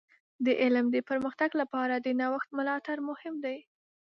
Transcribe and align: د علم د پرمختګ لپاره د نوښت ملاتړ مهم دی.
د 0.45 0.47
علم 0.61 0.85
د 0.91 0.97
پرمختګ 1.09 1.51
لپاره 1.61 1.95
د 1.97 2.07
نوښت 2.19 2.49
ملاتړ 2.57 2.97
مهم 3.09 3.35
دی. 3.45 3.57